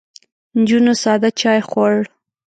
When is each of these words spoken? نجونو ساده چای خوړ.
نجونو 0.57 0.93
ساده 1.03 1.29
چای 1.39 1.59
خوړ. 1.69 1.93